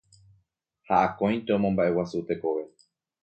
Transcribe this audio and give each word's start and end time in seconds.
ha 0.87 0.95
akóinte 1.07 1.51
omomba'eguasu 1.57 2.17
tekove 2.27 2.63